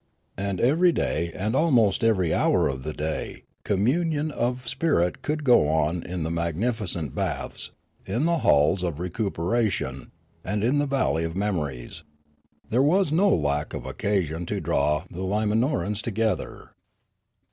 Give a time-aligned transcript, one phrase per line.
[0.39, 5.21] And every day and Hermitry 37 almost every hour of the day communion of spirit
[5.21, 7.69] could go on in the magnificent baths,
[8.07, 10.11] in the halls of recupera tion,
[10.43, 12.01] and in the valley of memories.
[12.67, 16.71] There was no lack of occasion to draw the Limanorans together.